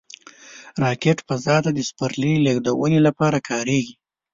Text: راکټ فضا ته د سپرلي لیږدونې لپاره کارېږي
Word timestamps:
راکټ 0.83 1.17
فضا 1.27 1.55
ته 1.65 1.69
د 1.73 1.79
سپرلي 1.89 2.33
لیږدونې 2.45 2.99
لپاره 3.07 3.37
کارېږي 3.49 3.95